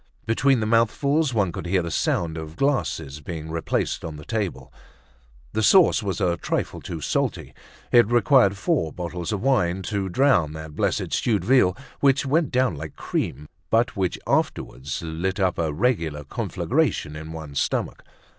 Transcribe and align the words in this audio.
Between 0.25 0.61
the 0.61 0.65
mouthfuls 0.65 1.31
one 1.31 1.51
could 1.51 1.67
hear 1.67 1.83
the 1.83 1.91
sound 1.91 2.35
of 2.35 2.55
glasses 2.55 3.19
being 3.21 3.51
replaced 3.51 4.03
on 4.03 4.15
the 4.15 4.25
table. 4.25 4.73
The 5.53 5.61
sauce 5.61 6.01
was 6.01 6.19
a 6.19 6.37
trifle 6.37 6.81
too 6.81 7.01
salty. 7.01 7.53
It 7.91 8.07
required 8.07 8.57
four 8.57 8.91
bottles 8.91 9.31
of 9.31 9.43
wine 9.43 9.83
to 9.83 10.09
drown 10.09 10.53
that 10.53 10.75
blessed 10.75 11.13
stewed 11.13 11.45
veal, 11.45 11.77
which 11.99 12.25
went 12.25 12.49
down 12.51 12.73
like 12.77 12.95
cream, 12.95 13.47
but 13.69 13.95
which 13.95 14.17
afterwards 14.25 15.03
lit 15.03 15.39
up 15.39 15.59
a 15.59 15.71
regular 15.71 16.23
conflagration 16.23 17.15
in 17.15 17.31
one's 17.31 17.59
stomach. 17.59 18.03